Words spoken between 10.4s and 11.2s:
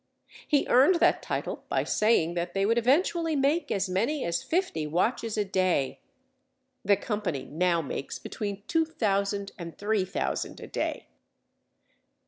a day.